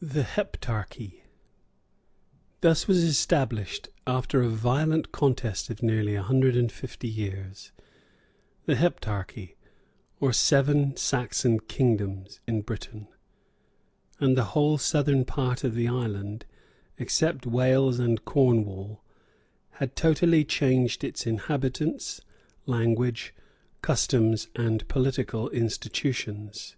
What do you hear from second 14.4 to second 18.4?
whole southern part of the island, except Wales and